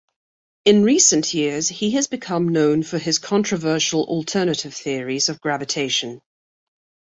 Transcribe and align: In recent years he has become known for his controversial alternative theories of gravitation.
In 0.65 0.81
recent 0.81 1.31
years 1.35 1.69
he 1.69 1.91
has 1.91 2.07
become 2.07 2.49
known 2.49 2.81
for 2.81 2.97
his 2.97 3.19
controversial 3.19 4.03
alternative 4.05 4.73
theories 4.73 5.29
of 5.29 5.39
gravitation. 5.39 6.21